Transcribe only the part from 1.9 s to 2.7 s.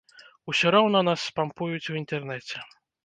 у інтэрнэце.